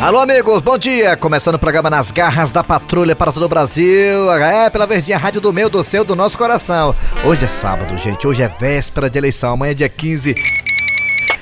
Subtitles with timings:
[0.00, 1.14] Alô, amigos, bom dia.
[1.14, 4.32] Começando o programa Nas Garras da Patrulha para todo o Brasil.
[4.32, 6.94] É, pela Verdinha Rádio do meu, do seu, do nosso coração.
[7.22, 8.26] Hoje é sábado, gente.
[8.26, 9.52] Hoje é véspera de eleição.
[9.52, 10.34] Amanhã é dia 15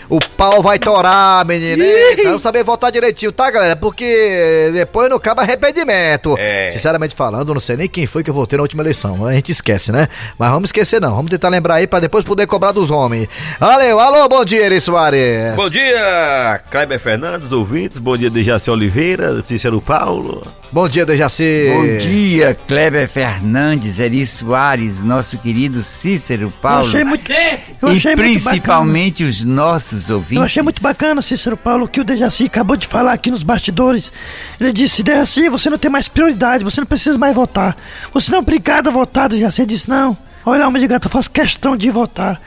[0.08, 1.84] o pau vai torar, menino.
[2.24, 3.76] Não saber votar direitinho, tá, galera?
[3.76, 6.34] Porque depois não cabe arrependimento.
[6.38, 6.70] É.
[6.72, 9.26] Sinceramente falando, não sei nem quem foi que eu votei na última eleição.
[9.26, 10.08] A gente esquece, né?
[10.38, 11.14] Mas vamos esquecer não.
[11.14, 13.28] Vamos tentar lembrar aí pra depois poder cobrar dos homens.
[13.58, 15.54] Valeu, alô, bom dia, Eri Soares.
[15.54, 17.98] Bom dia, Kleber Fernandes, ouvintes.
[17.98, 20.42] Bom dia, Dejaci Oliveira, Cícero Paulo.
[20.70, 21.72] Bom dia, Dejaci.
[21.72, 26.84] Bom dia, Kleber Fernandes, Eri Soares, nosso querido Cícero Paulo.
[26.84, 30.36] Eu achei muito, eu achei e principalmente muito os nossos ouvintes.
[30.36, 34.12] Eu achei muito bacana, Cícero Paulo, que o Dejaci acabou de falar aqui nos bastidores.
[34.60, 37.74] Ele disse, Dejaci, você não tem mais prioridade, você não precisa mais votar.
[38.12, 39.62] Você não é obrigado a votar, Dejaci.
[39.62, 40.16] Ele disse, não.
[40.48, 42.40] Olha, homem de gato, eu faço questão de votar.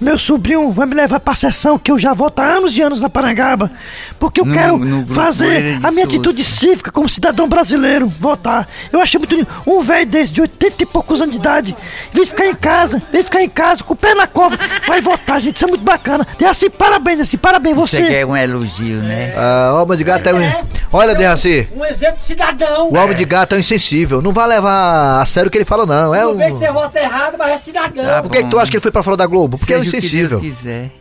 [0.00, 3.00] Meu sobrinho vai me levar pra sessão que eu já voto há anos e anos
[3.00, 3.68] na Parangaba.
[4.16, 8.68] Porque eu no, quero no fazer a minha atitude cívica como cidadão brasileiro, votar.
[8.92, 9.48] Eu achei muito lindo.
[9.66, 11.76] Um velho desse, de 80 e poucos anos de idade,
[12.12, 14.56] vem ficar em casa, vem ficar em casa, com o pé na cova,
[14.86, 15.56] vai votar, gente.
[15.56, 16.24] Isso é muito bacana.
[16.38, 17.96] E assim, parabéns, assim, parabéns você.
[17.96, 19.34] Você quer um elogio, né?
[19.36, 20.52] Ah, homem de gato é um.
[20.92, 21.68] Olha, Derraci.
[21.74, 22.88] Um exemplo de cidadão.
[22.88, 24.22] O homem de gato é um insensível.
[24.22, 26.14] Não vai levar a sério o que ele fala, não.
[26.14, 26.38] É um.
[26.38, 28.04] que você vota errado, mas é cidadão.
[28.08, 29.58] Ah, por que, que tu acha que ele foi pra fora da Globo?
[29.58, 30.40] Porque Seja é insensível.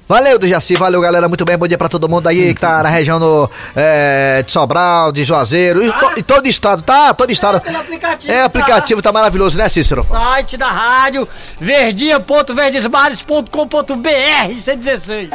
[0.08, 1.28] Valeu, do Jaci, valeu, galera.
[1.28, 4.50] Muito bem, bom dia pra todo mundo aí que tá na região do, é, de
[4.52, 7.14] Sobral, de Juazeiro, e, to, e todo estado, tá?
[7.14, 7.58] Todo estado.
[7.58, 10.04] Aplicativo, é, aplicativo tá maravilhoso, né, Cícero?
[10.04, 11.28] Site da rádio,
[11.60, 15.30] verdinha.verdesmares.com.br, C16.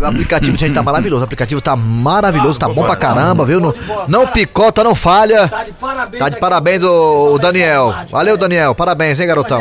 [0.00, 1.22] O aplicativo, gente, tá maravilhoso.
[1.22, 3.58] O aplicativo tá maravilhoso, tá bom pra caramba, viu?
[3.58, 3.74] Não,
[4.06, 5.48] não picota, não falha.
[5.48, 6.22] Tá de parabéns.
[6.22, 7.92] Tá de parabéns o, o Daniel.
[8.10, 8.76] Valeu, Daniel.
[8.76, 9.60] Parabéns, hein, garotão?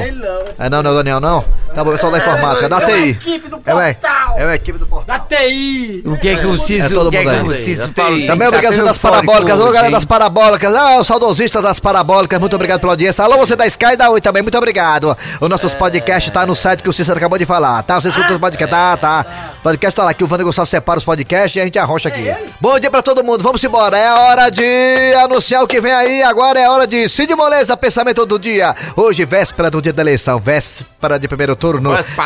[0.59, 1.45] É não, não Daniel, não?
[1.73, 3.19] Tá bom, pessoal da informática, da TI.
[3.65, 3.97] É, ué,
[4.37, 5.17] é a equipe do portal.
[5.17, 6.03] Da TI.
[6.05, 8.47] O que é que o Ciso, é o que é que o Ciso Paulo Também
[8.47, 9.51] obrigado tá das parabólicas.
[9.59, 10.75] Alô, galera das parabólicas.
[10.75, 12.39] Ah, o saudosista das parabólicas.
[12.39, 13.23] Muito obrigado pela audiência.
[13.23, 14.43] Alô, você da Sky da Oi também.
[14.43, 15.17] Muito obrigado.
[15.41, 15.69] O nosso é...
[15.71, 17.81] podcast tá no site que o Cícero acabou de falar.
[17.81, 17.99] Tá?
[17.99, 18.69] Você escuta os podcasts.
[18.69, 19.25] Tá, tá.
[19.59, 22.09] O podcast tá lá que o Wander Gonçalves separa os podcasts e a gente arrocha
[22.09, 22.29] aqui.
[22.29, 23.41] É Bom dia pra todo mundo.
[23.41, 23.97] Vamos embora.
[23.97, 26.21] É hora de anunciar o que vem aí.
[26.21, 28.75] Agora é hora de Cid Moleza, pensamento do dia.
[28.95, 30.37] Hoje, véspera do dia da eleição.
[30.37, 31.62] Véspera de primeiro turno.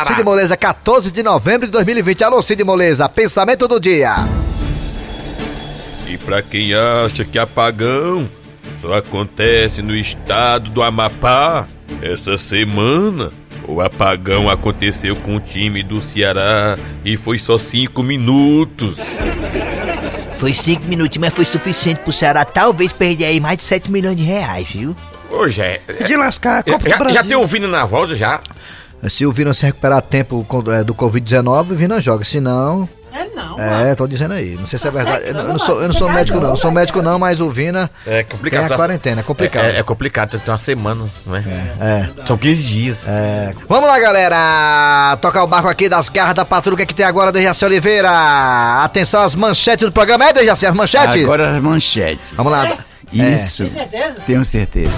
[0.06, 2.24] Cid Moleza, 14 de novembro de 2020.
[2.24, 4.16] Alô, Cid Moleza, pensamento do dia.
[6.08, 8.28] E pra quem acha que apagão
[8.80, 11.68] só acontece no estado do Amapá,
[12.02, 13.30] essa semana
[13.68, 18.96] o apagão aconteceu com o time do Ceará e foi só cinco minutos.
[20.38, 24.16] Foi cinco minutos, mas foi suficiente pro Ceará talvez perder aí mais de 7 milhões
[24.16, 24.96] de reais, viu?
[25.30, 25.82] Ô, Jé.
[26.06, 27.14] De lascar, a Copa já, do Brasil.
[27.14, 28.40] Já tem ouvindo na voz já?
[29.08, 32.24] Se o Vina se recuperar a tempo é, do Covid-19, o Vina joga.
[32.24, 32.88] Se não.
[33.12, 33.58] É não.
[33.58, 34.56] É, tô dizendo aí.
[34.56, 35.28] Não sei se é tá verdade.
[35.28, 36.50] Eu, eu não sou, eu não sou médico, não.
[36.50, 37.90] Eu sou médico, não, mas o Vina.
[38.06, 38.66] É complicado.
[38.66, 39.64] Tem a quarentena, é complicado.
[39.64, 41.42] É, é, é complicado, tem uma semana, não é?
[41.80, 42.08] É.
[42.26, 43.08] São 15 dias.
[43.08, 43.52] É.
[43.68, 45.16] Vamos lá, galera.
[45.20, 48.10] Tocar o barco aqui das garras da patrulha que tem agora, Dejaci Oliveira.
[48.84, 50.28] Atenção às manchetes do programa.
[50.28, 51.22] É, Dejaci, as manchetes?
[51.22, 52.32] Agora as manchetes.
[52.36, 52.66] Vamos lá.
[53.12, 53.64] Isso.
[53.64, 54.16] Tem certeza?
[54.26, 54.92] Tenho certeza.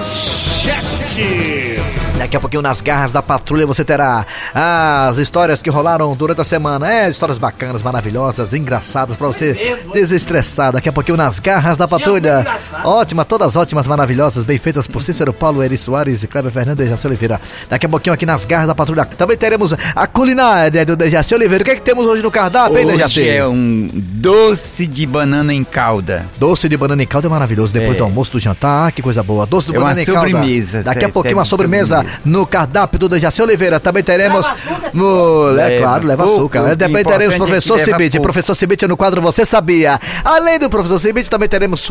[0.00, 1.90] Manchetes.
[2.16, 6.44] Daqui a pouquinho nas garras da patrulha você terá as histórias que rolaram durante a
[6.44, 6.92] semana.
[6.92, 10.72] É, histórias bacanas, maravilhosas, engraçadas para você desestressar.
[10.72, 12.46] Daqui a pouquinho nas garras da patrulha.
[12.84, 16.90] Ótima, todas ótimas, maravilhosas, bem feitas por Cícero Paulo, Eri Soares e Cleber Fernandes e
[16.90, 17.40] Jaci Oliveira.
[17.68, 21.62] Daqui a pouquinho aqui nas garras da patrulha também teremos a culinária do Dejaci Oliveira.
[21.62, 23.20] O que é que temos hoje no cardápio, hein, Dejaci?
[23.20, 26.26] Hoje é um doce de banana em calda.
[26.38, 27.72] Doce de banana em calda é maravilhoso.
[27.72, 27.98] Depois é.
[27.98, 29.46] do almoço, do jantar, que coisa boa.
[29.46, 30.30] Doce de é banana calda.
[30.30, 30.82] sobremesa.
[30.82, 33.80] Daqui a pouquinho uma sobremesa, sobremesa no cardápio do Dejaci Oliveira.
[33.80, 34.46] Também teremos.
[34.94, 36.76] no, é claro, leva açúcar.
[36.76, 38.20] também teremos o professor Cibite.
[38.20, 40.00] Professor Cibite no quadro Você Sabia.
[40.24, 41.82] Além do professor Cibite, também teremos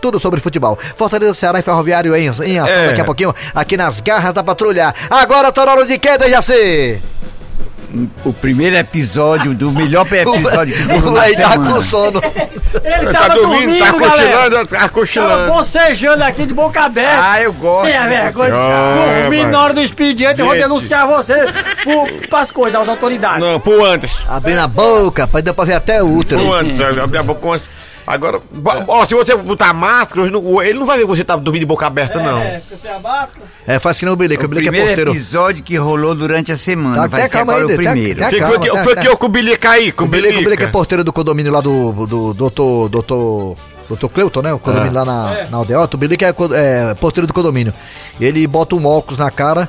[0.00, 0.78] tudo sobre futebol.
[0.96, 2.86] Fortaleza, Ceará e Ferroviário em, em ação é.
[2.88, 4.94] daqui a pouquinho, aqui nas garras da patrulha.
[5.10, 7.00] Agora tá na hora de quê, Dejaci?
[8.24, 12.20] O primeiro episódio do melhor episódio que teve na tá com sono.
[12.82, 15.30] Ele tá dormindo, tá cochilando, tá cochilando.
[15.30, 17.20] Tava bocejando aqui de boca aberta.
[17.22, 17.94] Ah, eu gosto.
[17.94, 18.52] É vergonha.
[19.22, 21.44] Dormindo na hora do expediente, eu vou denunciar você
[21.84, 23.40] por, pras coisas, às autoridades.
[23.40, 24.10] Não, por antes.
[24.28, 26.42] Abrindo a boca, dar pra ver até o útero.
[26.42, 27.74] Por antes, abrir a boca antes.
[28.06, 28.40] Agora,
[28.86, 31.86] ó, se você botar máscara, ele não vai ver que você tá dormindo de boca
[31.86, 32.38] aberta, não.
[32.38, 33.46] É, você a máscara.
[33.66, 35.10] É, faz que não o Bilico, o Bilico é porteiro.
[35.10, 38.20] episódio que rolou durante a semana, tá, vai ser agora aí, o primeiro.
[38.20, 39.90] Tá, tá, que foi que o Bilico aí?
[39.90, 43.56] Com o Bilico, o Bilico é porteiro do condomínio lá do, do doutor, doutor...
[43.86, 44.50] Doutor Cleuton, né?
[44.50, 45.04] O condomínio ah.
[45.04, 45.48] lá na, é.
[45.50, 45.94] na Aldeota.
[45.94, 47.74] O Bilico é, é porteiro do condomínio.
[48.18, 49.68] Ele bota um óculos na cara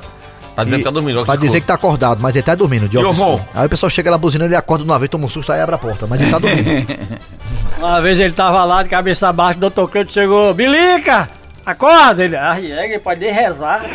[0.56, 1.26] Pra dizer que tá dormindo.
[1.26, 2.88] Pra dizer que tá acordado, mas ele tá dormindo.
[2.88, 5.52] De aí o pessoal chega lá buzina, ele acorda de uma vez, toma um susto,
[5.52, 6.06] aí abre a porta.
[6.06, 6.86] Mas ele tá dormindo.
[7.76, 11.28] uma vez ele tava lá de cabeça baixa, o doutor Cleiton chegou, Bilica!
[11.66, 12.24] Acorda!
[12.24, 13.82] Ele, ah, é, ele pode nem rezar.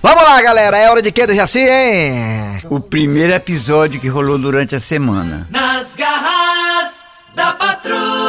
[0.00, 2.62] Vamos lá, galera, é hora de que do Jaci, hein?
[2.70, 5.48] O primeiro episódio que rolou durante a semana.
[5.50, 8.27] Nas garras da patrulha.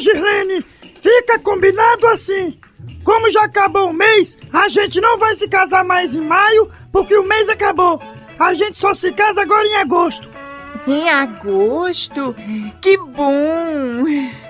[0.00, 0.62] Girlene,
[1.00, 2.58] fica combinado assim.
[3.04, 7.16] Como já acabou o mês, a gente não vai se casar mais em maio, porque
[7.16, 8.00] o mês acabou.
[8.38, 10.28] A gente só se casa agora em agosto.
[10.86, 12.34] Em agosto?
[12.80, 14.06] Que bom!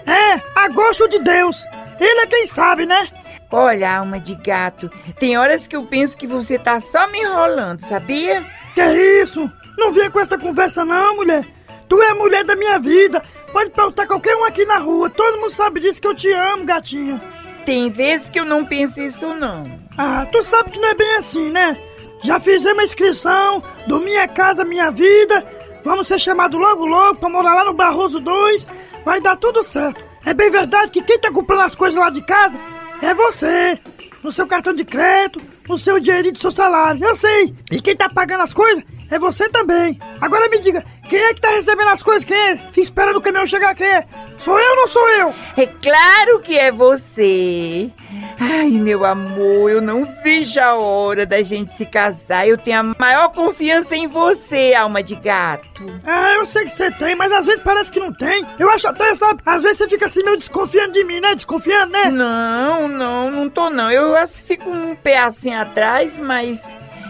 [0.07, 1.65] É, agosto de Deus.
[1.99, 3.09] Ele é quem sabe, né?
[3.53, 4.89] Olha, alma de gato,
[5.19, 8.47] tem horas que eu penso que você tá só me enrolando, sabia?
[8.75, 8.83] Que
[9.23, 9.51] isso?
[9.77, 11.45] Não venha com essa conversa não, mulher.
[11.89, 13.21] Tu é a mulher da minha vida.
[13.53, 15.11] Pode perguntar qualquer um aqui na rua.
[15.11, 17.21] Todo mundo sabe disso que eu te amo, gatinha.
[17.65, 19.79] Tem vezes que eu não penso isso não.
[19.99, 21.79] Ah, tu sabe que não é bem assim, né?
[22.23, 25.45] Já fizemos a inscrição do Minha Casa Minha Vida.
[25.85, 28.67] Vamos ser chamados logo logo pra morar lá no Barroso 2.
[29.05, 30.03] Vai dar tudo certo.
[30.25, 32.59] É bem verdade que quem tá comprando as coisas lá de casa
[33.01, 33.79] é você!
[34.23, 37.55] No seu cartão de crédito, no seu dinheirinho do seu salário, eu sei!
[37.71, 39.99] E quem tá pagando as coisas é você também!
[40.21, 42.25] Agora me diga, quem é que tá recebendo as coisas?
[42.25, 42.57] Quem é?
[42.57, 44.07] Fica esperando o caminhão chegar, quem é?
[44.39, 45.35] Sou eu ou não sou eu?
[45.57, 47.91] É claro que é você!
[48.39, 52.47] Ai, meu amor, eu não vejo a hora da gente se casar.
[52.47, 55.85] Eu tenho a maior confiança em você, alma de gato.
[56.07, 58.47] Ah, eu sei que você tem, mas às vezes parece que não tem.
[58.57, 61.35] Eu acho até, sabe, às vezes você fica assim meio desconfiando de mim, né?
[61.35, 62.05] Desconfiando, né?
[62.11, 63.91] Não, não, não tô não.
[63.91, 66.61] Eu fico um pé assim atrás, mas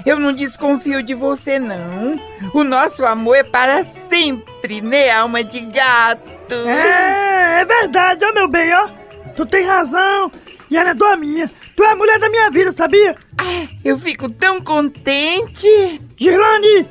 [0.04, 2.20] eu não desconfio de você, não.
[2.52, 6.54] O nosso amor é para sempre, né, alma de gato?
[6.66, 8.88] É, é verdade, ó, meu bem, ó.
[9.36, 10.30] Tu tem razão.
[10.70, 11.50] E ela é tua minha.
[11.74, 13.16] Tu é a mulher da minha vida, sabia?
[13.38, 16.00] Ah, eu fico tão contente.
[16.18, 16.86] Girlane!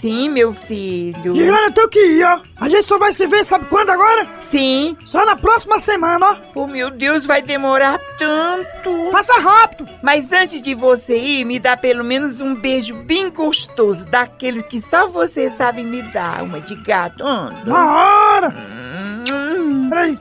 [0.00, 1.36] Sim, meu filho.
[1.36, 2.40] Eu tenho que ir, ó.
[2.58, 4.26] A gente só vai se ver, sabe quando agora?
[4.40, 4.96] Sim.
[5.04, 6.62] Só na próxima semana, ó.
[6.62, 9.10] Oh, meu Deus, vai demorar tanto.
[9.12, 9.86] Passa rápido.
[10.02, 14.80] Mas antes de você ir, me dá pelo menos um beijo bem gostoso, daqueles que
[14.80, 16.42] só você sabe me dar.
[16.44, 17.22] Uma de gato.
[17.22, 17.62] Anda.
[17.66, 18.48] Na hora.
[18.48, 19.90] Hum.
[19.90, 20.18] Peraí.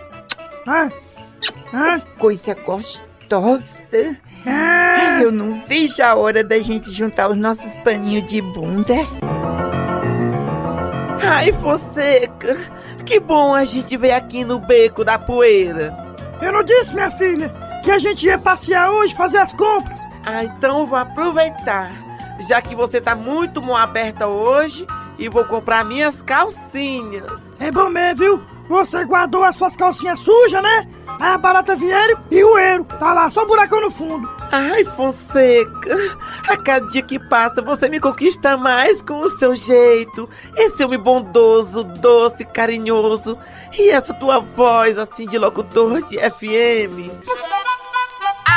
[0.68, 0.90] Ah.
[2.18, 3.64] Coisa gostosa.
[4.46, 5.20] Ah.
[5.22, 8.96] Eu não vejo a hora da gente juntar os nossos paninhos de bunda.
[11.22, 12.58] Ai, Fonseca,
[13.06, 15.96] que bom a gente ver aqui no beco da poeira.
[16.42, 17.54] Eu não disse, minha filha,
[17.84, 20.00] que a gente ia passear hoje, fazer as compras.
[20.26, 21.92] Ah, então vou aproveitar.
[22.48, 24.88] Já que você tá muito mão aberta hoje,
[25.20, 27.42] e vou comprar minhas calcinhas.
[27.60, 28.59] É bom mesmo, viu?
[28.70, 30.88] Você guardou as suas calcinhas sujas, né?
[31.20, 32.84] Aí a barata vieram e o eiro.
[32.86, 34.30] Tá lá, só buracão no fundo.
[34.52, 36.18] Ai, Fonseca,
[36.48, 40.30] a cada dia que passa você me conquista mais com o seu jeito.
[40.56, 43.38] Esse homem bondoso, doce, carinhoso.
[43.78, 47.10] E essa tua voz assim de locutor de FM.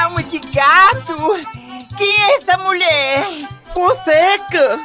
[0.03, 1.17] Alma de gato!
[1.97, 3.25] Quem é essa mulher?
[3.75, 4.79] Fonseca!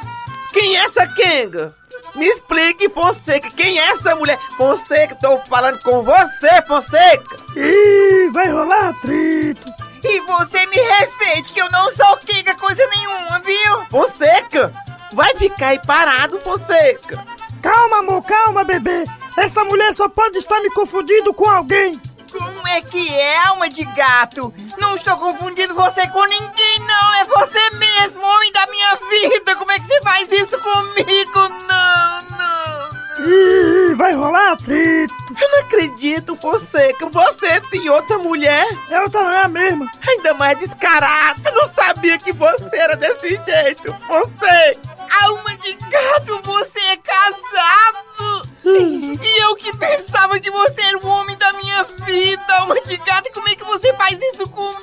[0.52, 1.74] Quem é essa Kenga?
[2.14, 4.38] Me explique, Fonseca, quem é essa mulher?
[4.56, 7.36] Fonseca, tô falando com você, Fonseca!
[7.56, 9.62] Ih, vai rolar atrito!
[10.02, 13.86] E você me respeite, que eu não sou Kenga coisa nenhuma, viu?
[13.90, 14.72] Fonseca,
[15.12, 17.24] vai ficar aí parado, Fonseca!
[17.62, 19.04] Calma, amor, calma, bebê!
[19.36, 22.00] Essa mulher só pode estar me confundindo com alguém!
[22.30, 24.52] Como é que é, alma de gato?
[24.78, 27.14] Não estou confundindo você com ninguém, não!
[27.14, 29.56] É você mesmo, homem da minha vida!
[29.56, 31.48] Como é que você faz isso comigo?
[31.68, 33.24] Não, não!
[33.26, 35.14] Ih, vai rolar atrito!
[35.40, 38.66] Eu não acredito, você, que você tem outra mulher!
[38.90, 39.88] Eu também é a mesma!
[40.08, 41.48] Ainda mais descarada!
[41.48, 43.94] Eu não sabia que você era desse jeito!
[44.08, 44.78] Você!
[45.22, 48.48] Alma de gato, você é casado!
[48.64, 53.32] E eu que pensava que você era o homem da minha vida, alma de gato,
[53.32, 54.78] como é que você faz isso comigo?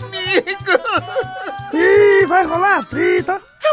[1.74, 2.84] Ih, vai rolar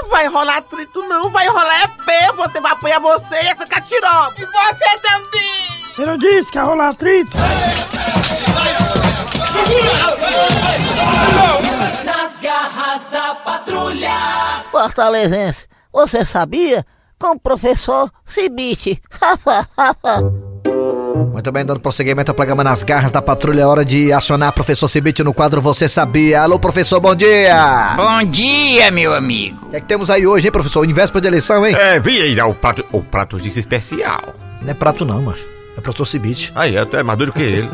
[0.02, 0.08] trita.
[0.08, 4.34] Vai rolar atrito não, vai rolar é pé, você vai apanhar você e essa catiroba.
[4.38, 5.72] E você também.
[5.98, 7.36] Eu não disse que ia rolar atrito.
[12.04, 14.64] Nas garras da patrulha.
[14.70, 16.84] Fortalezense, você sabia?
[17.18, 19.00] Com o professor Cibite.
[21.30, 24.88] Muito bem, dando prosseguimento ao programa Nas Garras da Patrulha, é hora de acionar professor
[24.88, 26.42] Cibite no quadro Você Sabia.
[26.42, 27.94] Alô, professor, bom dia!
[27.96, 29.66] Bom dia, meu amigo!
[29.66, 30.84] O que é que temos aí hoje, hein, professor?
[30.84, 31.74] Em véspera de eleição, hein?
[31.78, 34.34] É, vi aí o prato, o prato disso especial.
[34.60, 35.38] Não é prato não, mas
[35.76, 36.52] é professor Cibite.
[36.54, 37.70] Aí, é, tu é mais duro que ele.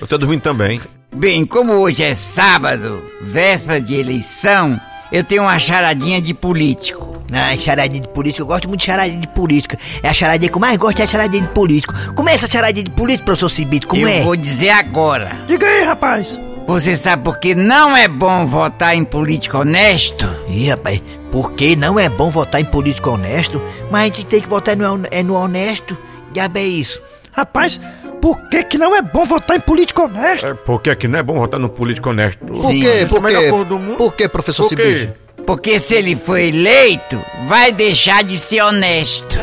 [0.00, 0.80] Eu tô dormindo também.
[1.14, 4.80] Bem, como hoje é sábado, véspera de eleição,
[5.12, 7.22] eu tenho uma charadinha de político.
[7.30, 9.78] Ah, charadinha de política, eu gosto muito de charadinha de política.
[10.02, 11.94] É a charadinha que eu mais gosto, é a charadinha de político.
[12.14, 13.86] Como é essa charadinha de político, professor Cibito?
[13.86, 14.20] Como eu é?
[14.20, 15.30] vou dizer agora.
[15.46, 16.38] Diga aí, rapaz.
[16.66, 20.28] Você sabe por que não é bom votar em político honesto?
[20.48, 23.60] Ih, rapaz, por que não é bom votar em político honesto?
[23.90, 25.96] Mas a gente tem que votar no, é no honesto.
[26.32, 27.00] Diabo é isso.
[27.32, 27.80] Rapaz,
[28.22, 30.46] por que que não é bom votar em político honesto?
[30.46, 32.38] É, por que é que não é bom votar no político honesto?
[32.46, 32.80] Por Sim.
[32.80, 33.06] quê?
[33.08, 33.50] Por É quê?
[33.50, 33.96] cor do mundo.
[33.96, 35.10] Por quê, professor Por quê?
[35.44, 39.36] Porque se ele for eleito, vai deixar de ser honesto.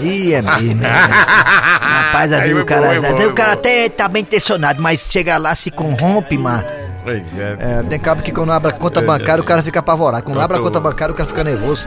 [0.00, 0.82] Ih, é mesmo.
[0.82, 0.88] é.
[0.88, 5.06] Rapaz, às vezes foi o cara, bom, bom, o cara até tá bem intencionado, mas
[5.10, 6.64] chega lá, se corrompe, mano.
[7.04, 7.56] Pois é.
[7.58, 10.22] É, tem cabo que quando abre a conta bancária o cara fica apavorado.
[10.24, 11.86] Quando abre a conta bancária o cara fica nervoso.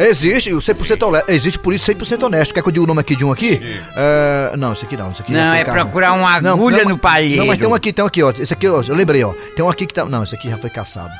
[0.00, 0.24] 100% honesto?
[0.24, 1.30] Existe, o 100% honesto.
[1.30, 2.54] Existe por isso 100% honesto.
[2.54, 3.60] Quer que eu diga o nome aqui de um aqui?
[3.96, 5.10] É, não, esse aqui não.
[5.10, 7.38] Esse aqui Não, é procurar uma Não, agulha não, no palheiro.
[7.38, 8.30] Não, mas tem um aqui, tem um aqui, ó.
[8.30, 9.32] Esse aqui, ó, eu lembrei, ó.
[9.54, 10.04] Tem um aqui que tá.
[10.04, 11.10] Não, esse aqui já foi caçado.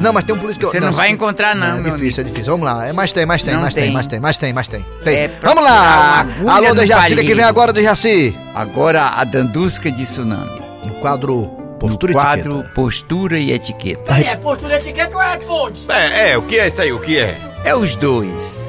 [0.00, 0.54] Não, mas tem um eu.
[0.54, 2.52] Você não vai esse- encontrar, não, É difícil, é difícil.
[2.52, 2.86] Vamos lá.
[2.86, 3.92] É, mas tem, mas tem, Não mas tem, tem.
[3.92, 4.84] mas tem, mas tem, mas tem.
[5.04, 5.16] Tem.
[5.16, 6.26] É Vamos lá!
[6.48, 8.36] Alô, no Dejaci, que vem agora, Dejaci.
[8.54, 10.60] Agora a dandusca de tsunami.
[10.84, 12.74] Em quadro Postura e quadro Etiqueta.
[12.74, 14.12] Postura e Etiqueta.
[14.18, 15.84] É postura etiqueta ou é pode?
[15.88, 16.92] É, é, o que é isso aí?
[16.92, 17.38] O que é?
[17.64, 18.68] É os dois.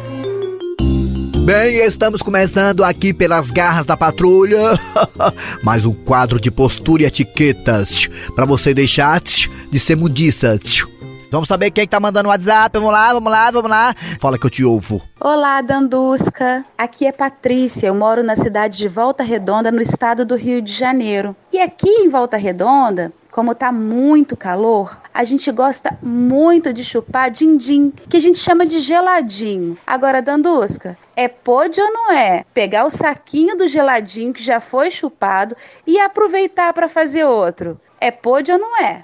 [1.45, 4.79] Bem, estamos começando aqui pelas garras da patrulha.
[5.63, 8.07] Mais um quadro de postura e etiquetas.
[8.35, 10.59] Pra você deixar de ser mudiça.
[11.31, 12.77] Vamos saber quem que tá mandando o WhatsApp.
[12.77, 13.95] Vamos lá, vamos lá, vamos lá.
[14.19, 15.01] Fala que eu te ouvo.
[15.19, 16.65] Olá, Dandusca.
[16.77, 17.87] Aqui é Patrícia.
[17.87, 21.35] Eu moro na cidade de Volta Redonda, no estado do Rio de Janeiro.
[21.53, 27.29] E aqui em Volta Redonda, como tá muito calor, a gente gosta muito de chupar
[27.29, 29.77] din-din, que a gente chama de geladinho.
[29.87, 34.91] Agora, Dandusca, é pode ou não é pegar o saquinho do geladinho que já foi
[34.91, 35.55] chupado
[35.87, 37.79] e aproveitar para fazer outro?
[38.01, 39.01] É pode ou não é?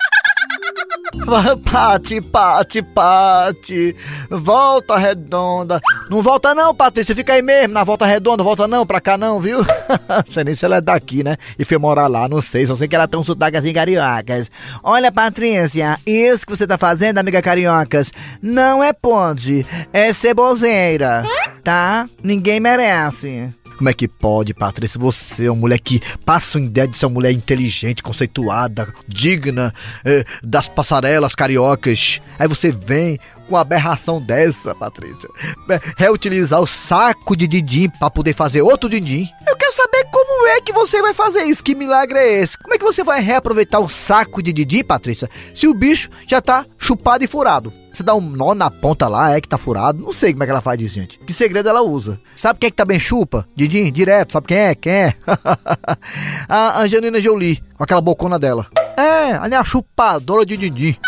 [1.63, 3.95] Pati, Pati, Pati.
[4.29, 5.81] Volta redonda.
[6.09, 7.15] Não volta não, Patrícia.
[7.15, 8.43] Fica aí mesmo na volta redonda.
[8.43, 9.59] Volta não pra cá não, viu?
[10.31, 11.37] Sei nem se ela é daqui, né?
[11.57, 12.65] E foi morar lá, não sei.
[12.65, 14.49] Só sei que ela tem um sotaque assim cariocas.
[14.83, 19.65] Olha, Patrícia, isso que você tá fazendo, amiga cariocas, não é ponte.
[19.91, 21.23] É ceboseira,
[21.63, 22.07] tá?
[22.23, 23.53] Ninguém merece.
[23.77, 24.99] Como é que pode, Patrícia?
[24.99, 29.73] Você é uma mulher que passa uma ideia de ser uma mulher inteligente, conceituada, digna
[30.03, 32.21] eh, das passarelas cariocas.
[32.39, 35.29] Aí você vem com aberração dessa, Patrícia.
[35.69, 39.27] Eh, Reutilizar o saco de dindim pra poder fazer outro dindim.
[39.47, 41.63] Eu quero saber como é que você vai fazer isso.
[41.63, 42.57] Que milagre é esse?
[42.57, 46.41] Como é que você vai reaproveitar um saco de dindim, Patrícia, se o bicho já
[46.41, 47.73] tá chupado e furado?
[47.95, 49.99] Você dá um nó na ponta lá, é que tá furado.
[49.99, 51.17] Não sei como é que ela faz isso, gente.
[51.17, 52.19] Que segredo ela usa?
[52.35, 53.47] Sabe quem é que também chupa?
[53.55, 54.33] Didim, direto.
[54.33, 54.75] Sabe quem é?
[54.75, 55.13] Quem é?
[56.49, 58.67] a Angelina Jolie, com aquela bocona dela.
[58.97, 60.97] É, é a chupadora de Didim.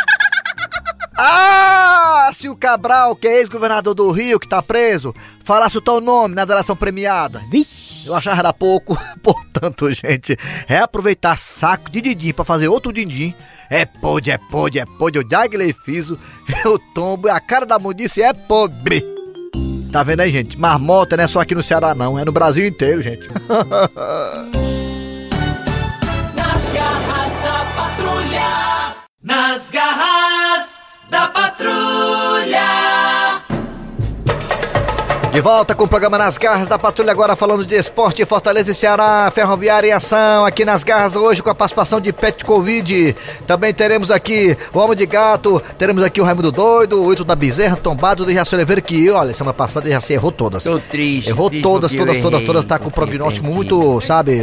[1.20, 6.00] Ah, se o Cabral, que é ex-governador do Rio, que tá preso, falasse o teu
[6.00, 7.42] nome na delação premiada.
[7.50, 8.96] Vixe, eu achava era pouco.
[9.24, 13.34] Portanto, gente, reaproveitar saco de Didim pra fazer outro Didim.
[13.70, 15.18] É pode, é pode, é pode.
[15.18, 16.08] Eu já que fiz,
[16.64, 19.04] eu tombo, a cara da mundice é pobre.
[19.92, 20.58] Tá vendo aí, gente?
[20.60, 22.20] Marmota não é só aqui no Ceará, não.
[22.20, 23.28] É no Brasil inteiro, gente.
[26.36, 28.96] Nas garras da patrulha.
[29.24, 29.97] Nas garras
[35.38, 38.74] De volta com o programa Nas Garras da Patrulha, agora falando de esporte, Fortaleza e
[38.74, 43.16] Ceará, Ferroviária em ação, aqui nas garras hoje com a participação de Pet Covid.
[43.46, 47.36] Também teremos aqui o Homem de Gato, teremos aqui o Raimundo Doido, o Ito da
[47.36, 50.64] Bezerra, Tombado de Jaci Oliveira, que, olha, semana passada já se errou todas.
[50.64, 51.30] Tô triste.
[51.30, 54.42] Errou todas, todas, todas, todas, tá com porque prognóstico muito, sabe,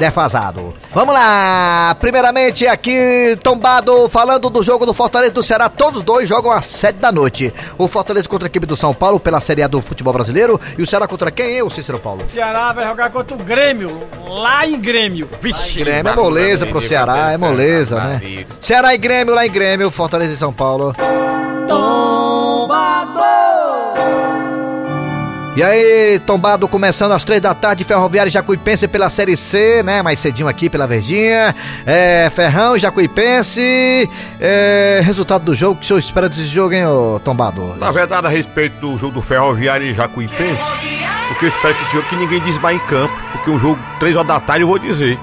[0.00, 0.74] defasado.
[0.92, 6.28] Vamos lá, primeiramente aqui, Tombado, falando do jogo do Fortaleza e do Ceará, todos dois
[6.28, 7.54] jogam às sete da noite.
[7.78, 10.82] O Fortaleza contra a equipe do São Paulo pela Série A do futebol brasileiro e
[10.82, 12.22] o Ceará contra quem, eu, Cícero Paulo?
[12.26, 15.28] O Ceará vai jogar contra o Grêmio, lá em Grêmio.
[15.40, 18.46] Vixe, Grêmio é moleza pro Ceará, é moleza, né?
[18.60, 20.94] Ceará e Grêmio, lá em Grêmio, Fortaleza e São Paulo.
[25.56, 30.02] E aí, tombado começando às três da tarde, Ferroviária Jacuipense pela Série C, né?
[30.02, 31.54] Mais cedinho aqui pela Verdinha.
[31.86, 34.10] É, Ferrão, Jacuipense.
[34.40, 37.76] É, resultado do jogo, o que o senhor espera desse jogo, hein, ô tombado?
[37.76, 40.60] Na verdade, a respeito do jogo do Ferroviário e Jacuipense,
[41.30, 43.78] o que eu espero que esse jogo que ninguém desmaie em campo, porque um jogo
[44.00, 45.16] três horas da tarde eu vou dizer.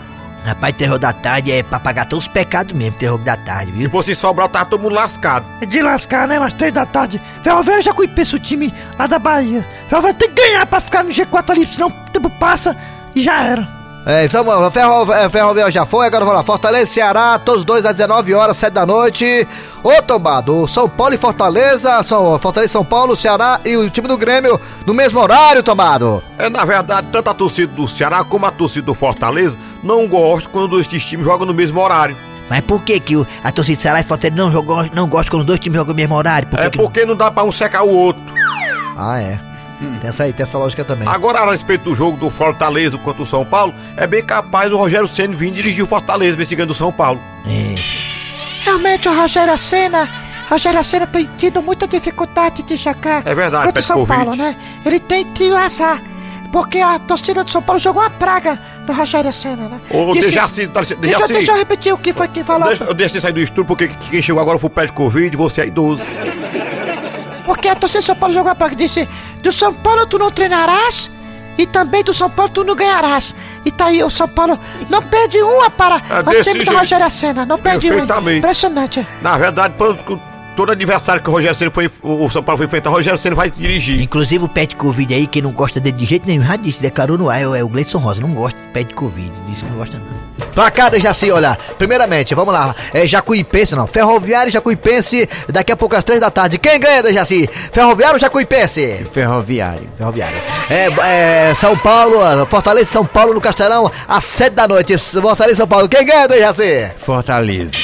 [0.46, 3.78] Rapaz, terror da tarde é pra pagar todos os pecados mesmo, terror da tarde, Se
[3.78, 3.90] viu?
[3.92, 5.46] fosse Sobral, tava todo mundo lascado.
[5.62, 6.40] É de lascar, né?
[6.40, 7.22] Mas três da tarde.
[7.44, 9.64] Ferroviária já conhece o time lá da Bahia.
[9.88, 12.76] Ferroviária tem que ganhar pra ficar no G4 ali, senão o tempo passa
[13.16, 13.81] e já era.
[14.06, 16.44] É, então, ferro, é, Ferroviário já foi, agora vamos lá.
[16.44, 19.48] Fortaleza e Ceará, todos dois às 19 horas, 7 da noite.
[19.84, 24.08] Ô, Tombado, São Paulo e Fortaleza, São, Fortaleza e São Paulo, Ceará e o time
[24.08, 26.24] do Grêmio no mesmo horário, Tombado.
[26.40, 30.52] É, na verdade, tanto a torcida do Ceará como a torcida do Fortaleza não gostam
[30.52, 32.18] quando esses times jogam no mesmo horário.
[32.50, 35.42] Mas por que que a torcida do Ceará e Fortaleza não, jogou, não gosta quando
[35.42, 36.48] os dois times jogam no mesmo horário?
[36.48, 38.24] Por é que porque não dá pra um secar o outro.
[38.98, 39.51] Ah, é.
[39.82, 39.98] Hum.
[40.00, 41.08] Tem essa aí, tem essa lógica também.
[41.08, 44.78] Agora, a respeito do jogo do Fortaleza contra o São Paulo, é bem capaz o
[44.78, 47.20] Rogério Senna vir dirigir o Fortaleza, investigando o São Paulo.
[47.48, 47.76] É.
[48.64, 50.08] Realmente o Rogério Senna,
[50.50, 54.16] Rogério Senna tem tido muita dificuldade de jogar É verdade, contra o São Covid.
[54.26, 54.56] Paulo, né?
[54.86, 56.00] Ele tem tido azar,
[56.52, 59.80] porque a torcida do São Paulo jogou uma praga no Rogério Senna, né?
[59.90, 61.60] Ô, Disse- deixa assim, deixa, Deixa, deixa deixa eu assim.
[61.64, 62.68] repetir o que foi que falou.
[62.68, 65.36] Deixa, deixa você sair do estúdio, porque quem chegou agora foi o pé de Covid,
[65.36, 66.04] você é idoso.
[67.52, 68.78] Porque a torcida do São Paulo jogou uma praga.
[68.78, 69.10] Disse:
[69.44, 71.12] Do São Paulo tu não treinarás
[71.58, 73.36] e também do São Paulo tu não ganharás.
[73.66, 74.58] E tá aí, o São Paulo
[74.90, 76.74] não perde uma para É o time jeito.
[76.74, 77.46] Rogério Senna.
[77.46, 78.32] Não perde uma.
[78.32, 79.06] Impressionante.
[79.22, 79.74] Na verdade,
[80.56, 83.36] todo, aniversário que o Rogério Senna foi, o São Paulo foi enfrentar, o Rogério Senna
[83.36, 84.00] vai dirigir.
[84.02, 86.82] Inclusive o pé de Covid aí, que não gosta dele de jeito nenhum, já disse,
[86.82, 89.32] declarou no ar, é o- é o Gleidson Rosa, não gosta de pé de Covid,
[89.48, 90.22] disse que não gosta não.
[90.54, 95.78] Pra cá, Dejaci, olha, primeiramente, vamos lá, é Jacuipense, não, Ferroviário e Jacuipense, daqui a
[95.78, 97.48] pouco às três da tarde, quem ganha, Dejaci?
[97.72, 99.06] Ferroviário ou Jacuipense?
[99.12, 99.88] Ferroviário.
[99.98, 100.38] Ferroviário.
[100.70, 102.18] É, é, São Paulo,
[102.48, 106.92] Fortaleza São Paulo no Castelão, às sete da noite, Fortaleza São Paulo, quem ganha, Dejaci?
[106.98, 107.78] Fortaleza.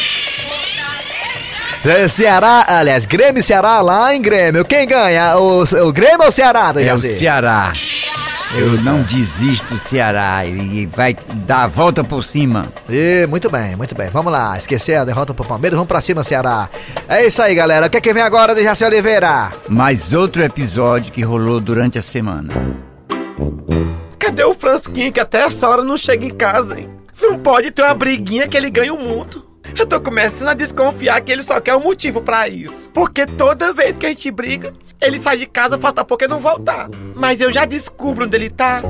[1.86, 5.38] É, Ceará, aliás, Grêmio e Ceará lá em Grêmio, quem ganha?
[5.38, 7.00] O, o Grêmio ou o Ceará, É o?
[7.00, 7.72] Ceará.
[8.56, 10.46] Eu não desisto do Ceará.
[10.46, 11.16] E vai
[11.46, 12.68] dar a volta por cima.
[12.90, 14.10] E, muito bem, muito bem.
[14.10, 16.70] Vamos lá, esquecer a derrota pro Palmeiras, vamos pra cima, Ceará.
[17.08, 17.88] É isso aí, galera.
[17.88, 19.52] O que é que vem agora, Dejaci Oliveira?
[19.70, 22.54] Mais outro episódio que rolou durante a semana.
[24.20, 26.90] Cadê o Fransquinho que até essa hora não chega em casa, hein?
[27.22, 29.47] Não pode ter uma briguinha que ele ganha o mundo.
[29.78, 32.90] Eu tô começando a desconfiar que ele só quer um motivo pra isso.
[32.94, 36.40] Porque toda vez que a gente briga, ele sai de casa, falta pouco e não
[36.40, 36.90] voltar.
[37.16, 38.82] Mas eu já descubro onde ele tá.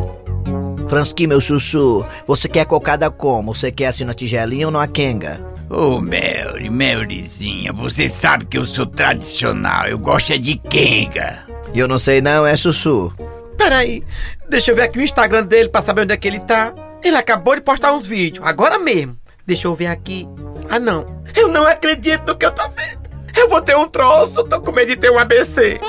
[0.87, 3.53] Fransky, meu chuchu, você quer cocada como?
[3.53, 5.39] Você quer assim na tigelinha ou na quenga?
[5.69, 9.85] Ô, Mary, Maryzinha, você sabe que eu sou tradicional.
[9.85, 11.43] Eu gosto é de quenga.
[11.73, 13.13] E eu não sei não, é chuchu.
[13.57, 14.01] Peraí,
[14.47, 16.73] deixa eu ver aqui o Instagram dele pra saber onde é que ele tá.
[17.03, 19.17] Ele acabou de postar uns vídeos, agora mesmo.
[19.45, 20.27] Deixa eu ver aqui.
[20.69, 21.21] Ah, não.
[21.35, 23.07] Eu não acredito no que eu tô vendo.
[23.35, 25.79] Eu vou ter um troço, tô com medo de ter um ABC.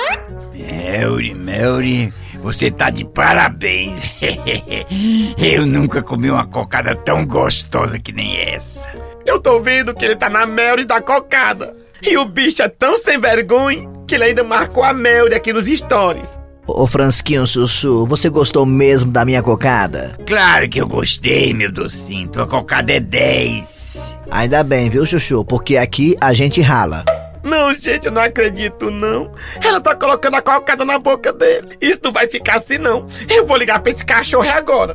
[0.52, 2.12] Mary, Mary,
[2.42, 3.98] você tá de parabéns.
[5.38, 8.88] eu nunca comi uma cocada tão gostosa que nem essa.
[9.24, 11.74] Eu tô vendo que ele tá na Mary da cocada.
[12.02, 15.66] E o bicho é tão sem vergonha que ele ainda marcou a Mary aqui nos
[15.66, 16.28] stories.
[16.68, 20.12] Ô Fransquinho, chuchu, você gostou mesmo da minha cocada?
[20.26, 22.28] Claro que eu gostei, meu docinho.
[22.28, 24.18] Tua cocada é 10.
[24.30, 25.42] Ainda bem, viu, chuchu?
[25.46, 27.06] Porque aqui a gente rala.
[27.42, 29.32] Não, gente, eu não acredito, não.
[29.64, 31.78] Ela tá colocando a cocada na boca dele.
[31.80, 33.06] Isso não vai ficar assim, não.
[33.30, 34.94] Eu vou ligar pra esse cachorro agora.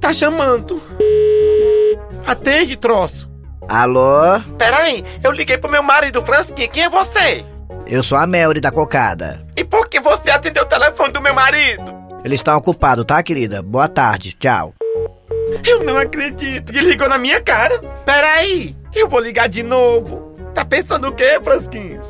[0.00, 0.80] Tá chamando.
[2.24, 3.28] Atende, troço.
[3.68, 4.40] Alô?
[4.56, 6.68] Peraí, eu liguei pro meu marido, Fransky.
[6.68, 7.44] Quem é você?
[7.86, 9.46] Eu sou a Melry da cocada.
[9.56, 11.94] E por que você atendeu o telefone do meu marido?
[12.24, 13.62] Eles estão ocupados, tá, querida?
[13.62, 14.72] Boa tarde, tchau.
[15.66, 17.78] Eu não acredito que ligou na minha cara.
[18.04, 20.34] Peraí, eu vou ligar de novo.
[20.54, 22.00] Tá pensando o quê, Fransquinho?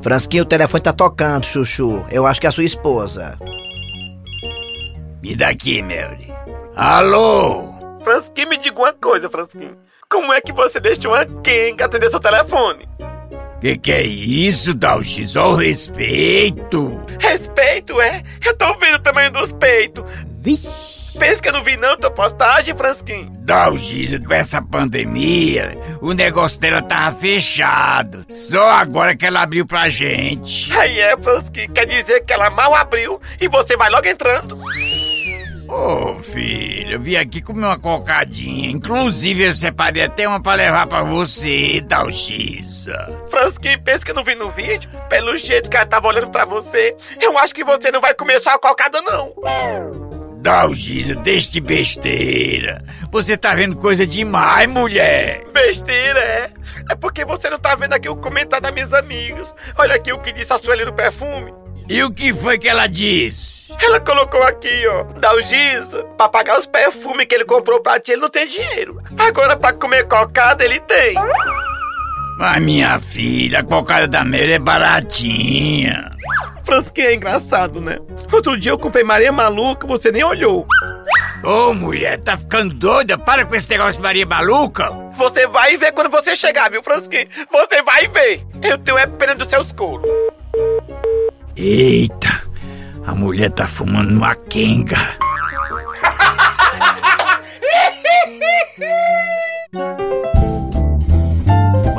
[0.00, 2.06] Fransquinho, o telefone tá tocando, chuchu.
[2.08, 3.36] Eu acho que é a sua esposa.
[5.20, 6.32] Me dá aqui, Mary.
[6.76, 7.74] Alô?
[8.04, 9.76] Fransquinho, me diga uma coisa, Fransquinho.
[10.08, 12.88] Como é que você deixou uma Kenga atender seu telefone?
[13.60, 15.36] Que que é isso, Dalchis?
[15.36, 17.00] Ó o respeito.
[17.18, 18.22] Respeito, é?
[18.44, 20.04] Eu tô vendo o tamanho dos peitos.
[20.40, 21.06] Vixe.
[21.18, 23.32] Pensa que eu não vi não tua postagem, Fransquinho?
[23.38, 28.20] Dalgisa, com essa pandemia, o negócio dela tava fechado.
[28.28, 30.70] Só agora que ela abriu pra gente.
[30.74, 31.72] Aí é, Fransquinho.
[31.72, 34.58] Quer dizer que ela mal abriu e você vai logo entrando.
[35.68, 38.70] Ô, filho, eu vim aqui comer uma cocadinha.
[38.70, 42.96] Inclusive, eu separei até uma pra levar pra você, Dalgisa.
[43.28, 44.88] Fransquinho, pensa que eu não vi no vídeo?
[45.08, 48.40] Pelo jeito que ela tava olhando pra você, eu acho que você não vai comer
[48.40, 49.34] só a cocada, não.
[50.36, 52.84] Dalgisa, deixa de besteira.
[53.10, 55.44] Você tá vendo coisa demais, mulher.
[55.52, 56.50] Besteira, é?
[56.88, 59.52] É porque você não tá vendo aqui o comentário das minhas amigas.
[59.76, 61.52] Olha aqui o que disse a Sueli do perfume.
[61.88, 63.72] E o que foi que ela disse?
[63.80, 68.22] Ela colocou aqui, ó, Dalgisa, pra pagar os perfumes que ele comprou pra ti, ele
[68.22, 69.00] não tem dinheiro.
[69.16, 71.14] Agora, pra comer cocada, ele tem.
[72.38, 76.10] Mas minha filha, a cocada da Mary é baratinha.
[76.64, 77.98] Fransquinha é engraçado, né?
[78.32, 80.66] Outro dia eu comprei Maria Maluca, você nem olhou.
[81.44, 83.16] Ô, mulher, tá ficando doida?
[83.16, 84.90] Para com esse negócio de Maria Maluca.
[85.16, 87.28] Você vai ver quando você chegar, viu, Fransquinha?
[87.50, 88.44] Você vai ver.
[88.62, 90.10] Eu tenho é pena dos seus couros.
[91.56, 92.42] Eita,
[93.06, 94.98] a mulher tá fumando uma quenga.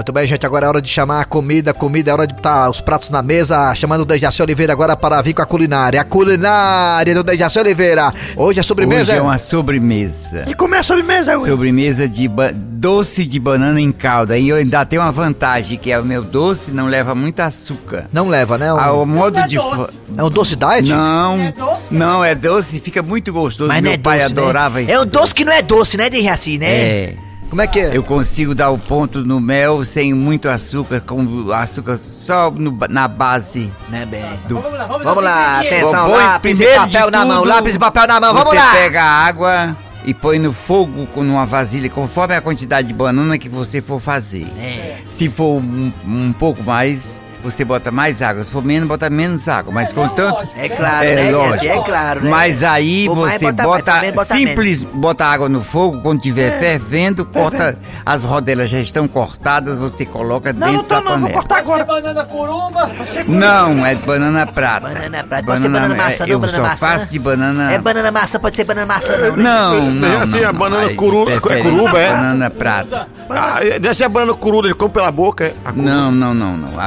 [0.08, 2.70] Muito bem, gente, agora é hora de chamar a comida, comida, é hora de botar
[2.70, 6.00] os pratos na mesa, chamando o Dejaci Oliveira agora para vir com a culinária.
[6.00, 8.14] A culinária do Dejaci Oliveira.
[8.38, 9.02] Hoje é sobremesa.
[9.12, 10.46] Hoje é uma sobremesa.
[10.48, 11.44] E como é a sobremesa, Will?
[11.44, 14.38] Sobremesa de doce de banana em calda.
[14.38, 18.08] E eu ainda tenho uma vantagem, que é o meu doce não leva muito açúcar.
[18.14, 18.70] Não leva, né?
[18.70, 19.58] Ah, Um- o modo de...
[19.58, 20.88] fa- É um doce diet?
[20.88, 21.54] Não,
[21.92, 23.68] não, é doce, fica muito gostoso.
[23.68, 24.42] Mas meu não é pai doce, né?
[24.42, 26.68] adorava esse É um doce que não é doce, né, Dejaci, né?
[26.70, 27.16] É.
[27.50, 27.96] Como é que é?
[27.96, 33.08] Eu consigo dar o ponto no mel sem muito açúcar, com açúcar só no- na
[33.08, 34.24] base Né, bem?
[34.50, 34.60] do.
[34.60, 38.20] Vamos lá, atenção, Põe lápis e primeiro de papel na mão, lápis e papel na
[38.20, 38.72] mão, vamos você lá!
[38.74, 43.38] pega a água e põe no fogo com uma vasilha, conforme a quantidade de banana
[43.38, 44.48] que você for fazer.
[44.60, 44.98] É.
[45.10, 47.20] Se for um, um pouco mais,
[47.52, 48.44] você bota mais água.
[48.44, 49.72] Se for menos, bota menos água.
[49.74, 50.48] Mas contanto.
[50.56, 51.66] É claro, É né, lógico.
[51.74, 52.30] É claro, né?
[52.30, 56.60] Mas aí você bota bota, bota simples, bota água no fogo, quando estiver É.
[56.60, 61.10] fervendo, corta, as rodelas já estão cortadas, você coloca Não, não dentro tô da não,
[61.12, 61.34] vou panela.
[61.34, 61.84] cortar agora.
[61.86, 62.92] banana curumba.
[63.28, 64.88] Não, é banana prata.
[64.90, 66.78] Banana prata, pode ser banana maçã, não eu banana só maçã?
[66.88, 67.72] faço de banana...
[67.74, 69.44] É banana maçã, pode ser banana maçã, não, né?
[69.44, 70.50] Não, não, não.
[70.50, 70.90] a banana não.
[70.90, 72.12] Aí, curu- de é curuba, é?
[72.12, 73.08] Banana prata.
[73.30, 75.46] Ah, deve ser a banana curuda, ele come pela boca.
[75.46, 75.54] é?
[75.76, 76.80] Não, não, não, não.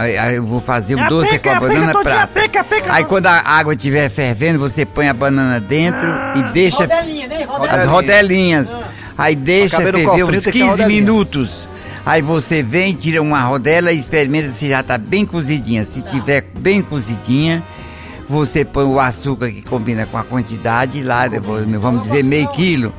[0.51, 2.23] Vou fazer o É a doce peca, com a a peca banana todinha, prata.
[2.25, 2.93] a peca, a peca.
[2.93, 7.45] Aí quando a água estiver fervendo, você põe a banana dentro e deixa Rodelinha, né?
[7.45, 7.77] Rodelinha.
[7.81, 8.69] as rodelinhas.
[9.17, 11.01] Aí deixa ferver cofrinho, uns tem que ter 15 rodelinha.
[11.01, 11.69] minutos.
[12.05, 15.85] Aí você vem, tira uma rodela e experimenta se já tá bem cozidinha.
[15.85, 17.63] Se tiver bem cozidinha,
[18.29, 21.25] você põe o açúcar que combina com a quantidade lá,
[21.81, 22.93] vamos dizer meio quilo,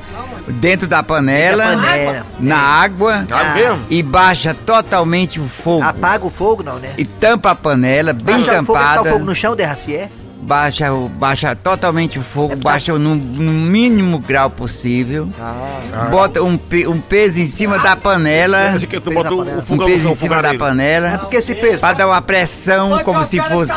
[0.48, 2.26] dentro da panela, Dentro da panela.
[2.40, 3.80] na água Ah, mesmo?
[3.90, 5.84] e baixa totalmente o fogo.
[5.84, 6.90] Apaga o fogo, não, né?
[6.98, 9.10] E tampa a panela, bem Baixa o fogo, tá o tampada.
[9.12, 10.10] fogo no chão, Dejaci, é?
[10.44, 15.30] Baixa, o- baixa totalmente o fogo, É baixa no, no mínimo grau possível.
[15.40, 16.08] Ah.
[16.10, 18.76] Bota um, pe- um peso em cima da panela.
[18.80, 20.56] Que tu bota o, o Um peso em cima da fogareiro.
[20.56, 21.18] É panela.
[21.20, 21.78] porque esse peso.
[21.78, 23.72] Pra dar uma pressão, como se fosse.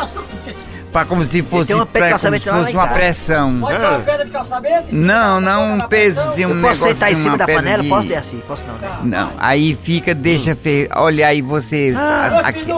[0.95, 1.73] Pra, como se fosse.
[1.73, 3.59] uma pra- como se fosse uma pressão.
[3.59, 4.85] Pode ser uma pedra de calçamento?
[4.95, 7.83] Não, não um peso assim, um Eu posso negócio sentar em assim, cima da panela?
[7.83, 8.43] de- Posso, Dejaci?
[8.47, 8.99] Posso não, né?
[9.03, 10.87] Não, aí fica, deixa fer...
[10.95, 11.93] Olha aí você.
[11.97, 12.73] Ah, Dois aqui-.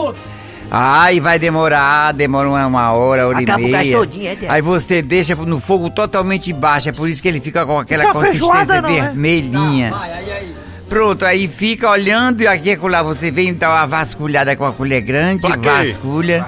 [0.68, 3.96] Ai, vai demorar, demora uma, uma hora, hora Acaba o e gás meia.
[3.98, 4.36] todinho, é?
[4.48, 8.02] Aí você deixa no fogo totalmente baixo, é por isso que ele fica com aquela
[8.02, 9.00] é consistência não, né?
[9.12, 9.90] vermelhinha.
[9.90, 10.54] Vai, aí, aí.
[10.88, 14.72] Pronto, aí fica olhando e aqui e lá você vem dar uma vasculhada com a
[14.72, 16.46] colher grande, vasculha,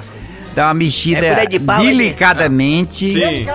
[0.55, 3.13] dá uma mexida É de pau, é, delicadamente.
[3.13, 3.47] Vez.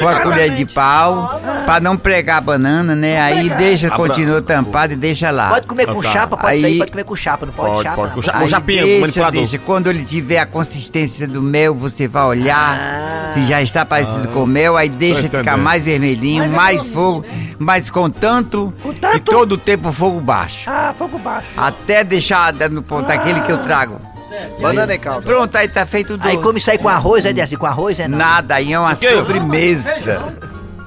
[0.00, 3.20] Com a colher de pau, pra não pregar a banana, né?
[3.20, 5.48] Aí deixa, continua tampado e deixa lá.
[5.50, 7.96] Pode comer com chapa, pode Aí- sair, pode comer com chapa, não pode, Pode, chapa,
[7.96, 8.08] pode.
[8.08, 8.14] não.
[8.16, 9.32] Com cha- Aí com chapinha, deixa, manipulador.
[9.40, 9.58] deixa.
[9.58, 12.78] Quando ele tiver a consistência do mel, você vai olhar
[13.26, 13.28] Ah.
[13.30, 15.62] se já está parecido com mel, aí deixa ficar entendendo.
[15.62, 17.24] mais vermelhinho, mais fogo,
[17.58, 20.68] mas com tanto Com tanto- e todo o tempo fogo baixo.
[20.70, 21.48] Ah, fogo baixo.
[21.56, 23.98] Até deixar no ponto aquele que eu trago.
[24.60, 25.22] Banana em calda.
[25.22, 26.28] Pronto, aí tá feito o doce.
[26.30, 27.56] Aí come isso aí com arroz, é Dejaci?
[27.56, 28.18] Com arroz, é não?
[28.18, 30.22] Nada, aí é uma sobremesa.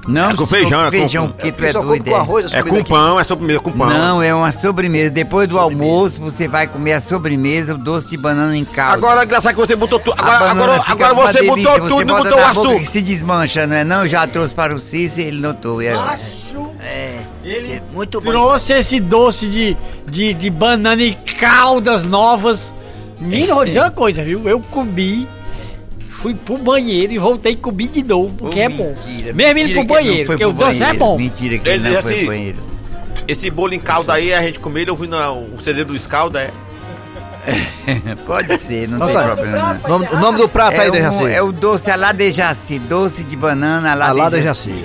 [0.08, 2.04] Não, É com feijão, é com- feijão que tu é doido.
[2.10, 2.18] com é.
[2.18, 2.88] arroz, É com aqui.
[2.88, 3.88] pão, é sobremesa com pão.
[3.88, 5.10] Não, é uma sobremesa.
[5.10, 8.94] Depois do almoço, você vai comer a sobremesa, o doce de banana em calda.
[8.94, 10.16] Agora, engraçado que você botou tudo.
[10.18, 12.78] A Agora, agora, agora você delícia, botou tudo e botou o açúcar.
[12.80, 14.04] que se desmancha, não é não?
[14.04, 15.80] Já trouxe para o Cícero, ele notou.
[15.80, 15.94] É,
[16.84, 18.28] É, Ele é muito bom.
[18.32, 19.76] trouxe esse doce de,
[20.08, 22.74] de, de banana e caldas novas.
[23.28, 24.48] Menino, vou dizer uma coisa, viu?
[24.48, 25.26] Eu comi,
[26.20, 28.94] fui pro banheiro e voltei e comi de novo, porque é bom.
[29.06, 31.16] Mentira, Mesmo indo pro ele não banheiro, porque o doce é bom.
[31.18, 32.58] Mentira que Ele ele não foi assim, pro banheiro.
[33.28, 35.16] Esse bolo em calda aí, a gente comeu, eu fui no
[35.62, 36.50] CD do Scalda, é.
[38.24, 39.74] Pode ser, não tem Antônio, problema.
[39.74, 39.84] não.
[39.84, 41.24] O nome, o nome do prato aí, É, um, Dejaci.
[41.32, 44.84] é o doce alá de jaci, doce de banana alá, Alá de de jaci.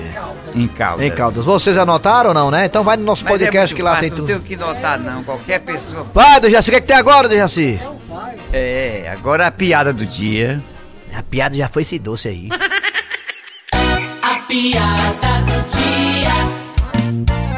[0.54, 1.06] Em caldas.
[1.06, 1.44] Em Caldas.
[1.44, 2.64] Vocês anotaram ou não, né?
[2.66, 4.26] Então vai no nosso Mas é podcast muito que lá fácil, tem não tudo.
[4.26, 6.04] tenho que notar não, qualquer pessoa...
[6.12, 7.78] Vai, Dejaci, o que, é que tem agora, Dejaci?
[7.80, 7.88] É,
[9.12, 10.62] agora a piada do dia.
[11.12, 12.48] A piada já foi esse doce aí.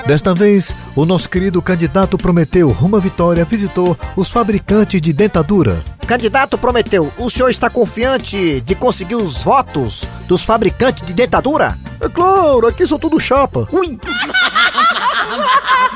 [0.07, 5.85] Desta vez, o nosso querido candidato Prometeu rumo à vitória visitou os fabricantes de dentadura.
[6.05, 11.79] Candidato prometeu, o senhor está confiante de conseguir os votos dos fabricantes de dentadura?
[12.01, 13.69] É claro, aqui são tudo chapa.
[13.71, 13.97] Ui!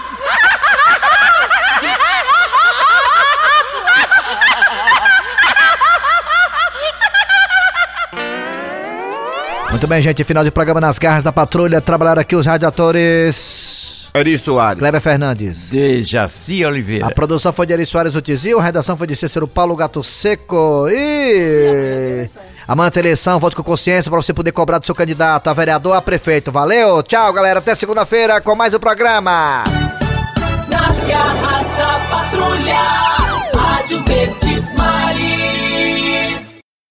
[9.84, 10.24] Muito bem, gente.
[10.24, 11.78] Final de programa nas garras da patrulha.
[11.78, 14.08] Trabalharam aqui os radiadores.
[14.14, 14.78] Eri Soares.
[14.78, 15.58] Kleber Fernandes.
[15.68, 17.06] Dejaci Oliveira.
[17.06, 20.88] A produção foi de Eri Soares Utizil, a redação foi de Cícero Paulo Gato Seco
[20.88, 22.24] e...
[22.66, 25.94] Amanhã tem eleição, voto com consciência para você poder cobrar do seu candidato a vereador,
[25.94, 26.50] a prefeito.
[26.50, 29.64] Valeu, tchau galera, até segunda-feira com mais um programa.
[30.66, 32.80] Nas garras da patrulha,
[33.54, 35.63] Rádio Verdes Maria.